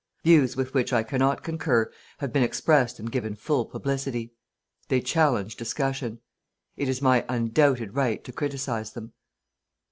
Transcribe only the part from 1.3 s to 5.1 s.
concur have been expressed and given full publicity. They